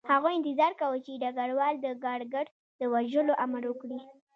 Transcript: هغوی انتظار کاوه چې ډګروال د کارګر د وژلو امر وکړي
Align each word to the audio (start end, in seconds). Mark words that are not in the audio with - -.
هغوی 0.11 0.33
انتظار 0.35 0.71
کاوه 0.79 0.97
چې 1.05 1.19
ډګروال 1.23 1.75
د 1.79 1.87
کارګر 2.03 2.45
د 2.79 2.81
وژلو 2.93 3.33
امر 3.45 3.63
وکړي 3.67 3.99